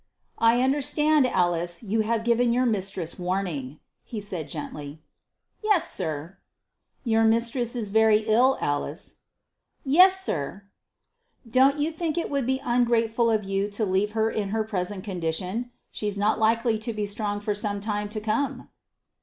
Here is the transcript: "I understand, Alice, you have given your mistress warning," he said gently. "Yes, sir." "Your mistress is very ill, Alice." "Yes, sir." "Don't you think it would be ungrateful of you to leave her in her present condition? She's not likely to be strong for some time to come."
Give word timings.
"I 0.39 0.63
understand, 0.63 1.27
Alice, 1.27 1.83
you 1.83 1.99
have 2.01 2.23
given 2.23 2.51
your 2.51 2.65
mistress 2.65 3.19
warning," 3.19 3.79
he 4.03 4.19
said 4.19 4.49
gently. 4.49 4.99
"Yes, 5.63 5.91
sir." 5.91 6.39
"Your 7.03 7.23
mistress 7.23 7.75
is 7.75 7.91
very 7.91 8.21
ill, 8.25 8.57
Alice." 8.59 9.17
"Yes, 9.85 10.19
sir." 10.19 10.63
"Don't 11.47 11.77
you 11.77 11.91
think 11.91 12.17
it 12.17 12.31
would 12.31 12.47
be 12.47 12.59
ungrateful 12.65 13.29
of 13.29 13.43
you 13.43 13.69
to 13.69 13.85
leave 13.85 14.13
her 14.13 14.31
in 14.31 14.49
her 14.49 14.63
present 14.63 15.03
condition? 15.03 15.69
She's 15.91 16.17
not 16.17 16.39
likely 16.39 16.79
to 16.79 16.93
be 16.93 17.05
strong 17.05 17.39
for 17.39 17.53
some 17.53 17.79
time 17.79 18.09
to 18.09 18.19
come." 18.19 18.69